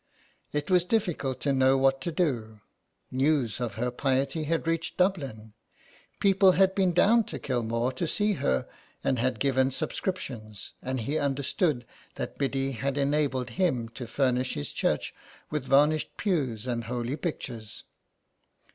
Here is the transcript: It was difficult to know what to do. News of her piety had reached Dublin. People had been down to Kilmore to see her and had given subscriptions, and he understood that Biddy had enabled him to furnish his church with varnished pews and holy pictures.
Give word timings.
It 0.51 0.71
was 0.71 0.83
difficult 0.83 1.39
to 1.41 1.53
know 1.53 1.77
what 1.77 2.01
to 2.01 2.11
do. 2.11 2.59
News 3.11 3.59
of 3.61 3.75
her 3.75 3.91
piety 3.91 4.45
had 4.45 4.65
reached 4.65 4.97
Dublin. 4.97 5.53
People 6.19 6.53
had 6.53 6.73
been 6.73 6.91
down 6.91 7.23
to 7.25 7.37
Kilmore 7.37 7.91
to 7.91 8.07
see 8.07 8.33
her 8.33 8.67
and 9.03 9.19
had 9.19 9.39
given 9.39 9.69
subscriptions, 9.69 10.71
and 10.81 11.01
he 11.01 11.19
understood 11.19 11.85
that 12.15 12.39
Biddy 12.39 12.71
had 12.71 12.97
enabled 12.97 13.51
him 13.61 13.89
to 13.89 14.07
furnish 14.07 14.55
his 14.55 14.71
church 14.71 15.13
with 15.51 15.65
varnished 15.65 16.17
pews 16.17 16.65
and 16.65 16.85
holy 16.85 17.15
pictures. 17.15 17.83